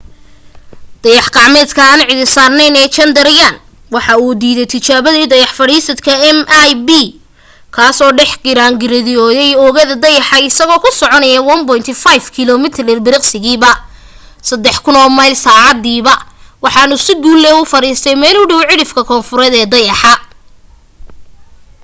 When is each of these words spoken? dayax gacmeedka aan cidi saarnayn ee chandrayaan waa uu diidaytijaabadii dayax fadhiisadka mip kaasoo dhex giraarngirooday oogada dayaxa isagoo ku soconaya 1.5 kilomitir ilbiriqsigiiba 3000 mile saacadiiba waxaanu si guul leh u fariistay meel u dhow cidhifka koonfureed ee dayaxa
dayax 1.03 1.27
gacmeedka 1.35 1.81
aan 1.91 2.01
cidi 2.09 2.25
saarnayn 2.35 2.75
ee 2.81 2.93
chandrayaan 2.95 3.55
waa 3.93 4.13
uu 4.25 4.39
diidaytijaabadii 4.41 5.31
dayax 5.33 5.51
fadhiisadka 5.59 6.11
mip 6.37 6.89
kaasoo 7.75 8.11
dhex 8.19 8.31
giraarngirooday 8.45 9.51
oogada 9.65 9.95
dayaxa 10.05 10.37
isagoo 10.49 10.79
ku 10.83 10.89
soconaya 10.99 11.39
1.5 11.49 12.37
kilomitir 12.37 12.85
ilbiriqsigiiba 12.95 13.71
3000 14.47 15.17
mile 15.17 15.35
saacadiiba 15.45 16.13
waxaanu 16.63 16.95
si 17.05 17.13
guul 17.23 17.39
leh 17.43 17.53
u 17.61 17.69
fariistay 17.73 18.15
meel 18.23 18.37
u 18.43 18.49
dhow 18.49 18.61
cidhifka 18.71 19.01
koonfureed 19.09 19.53
ee 19.61 19.67
dayaxa 19.73 20.13